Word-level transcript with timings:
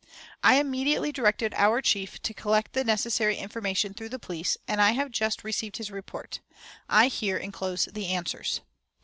"I 0.41 0.55
immediately 0.55 1.11
directed 1.11 1.53
our 1.55 1.79
chief 1.79 2.19
to 2.23 2.33
collect 2.33 2.73
the 2.73 2.83
necessary 2.83 3.35
information 3.37 3.93
through 3.93 4.09
the 4.09 4.17
police, 4.17 4.57
and 4.67 4.81
I 4.81 4.93
have 4.93 5.11
just 5.11 5.43
received 5.43 5.77
his 5.77 5.91
report: 5.91 6.39
I 6.89 7.05
here 7.05 7.37
inclose 7.37 7.85
the 7.85 8.07
answers. 8.07 8.61